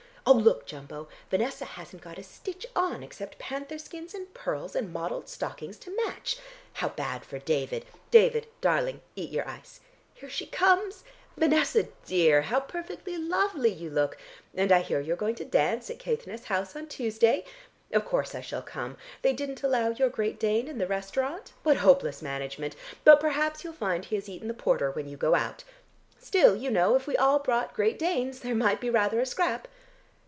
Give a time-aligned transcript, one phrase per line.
[0.23, 1.07] Oh, look, Jumbo!
[1.31, 5.95] Vanessa hasn't got a stitch on except panther skins and pearls and mottled stockings to
[6.05, 6.37] match.
[6.73, 7.85] How bad for David.
[8.11, 9.79] David, darling, eat your ice.
[10.13, 11.03] Here she comes!
[11.35, 14.15] Vanessa, dear, how perfectly lovely you look,
[14.53, 17.43] and I hear you're going to dance at Caithness House on Tuesday.
[17.91, 18.97] Of course I shall come.
[19.23, 21.51] They didn't allow your great Dane in the restaurant?
[21.63, 25.33] What hopeless management, but perhaps you'll find he has eaten the porter when you go
[25.33, 25.63] out.
[26.19, 29.67] Still, you know, if we all brought great Danes, there might be rather a scrap.